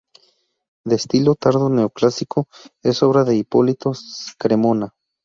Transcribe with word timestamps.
De 0.89 0.95
estilo 1.01 1.35
tardo 1.35 1.69
neoclásico, 1.69 2.47
es 2.81 3.03
obra 3.03 3.23
de 3.23 3.35
Ippolito 3.35 3.91
Cremona. 4.39 4.95